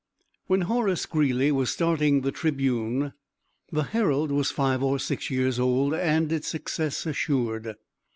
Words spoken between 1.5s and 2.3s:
was starting